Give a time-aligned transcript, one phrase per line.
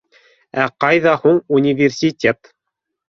[0.61, 2.53] —Ә ҡайҙа һуң университет!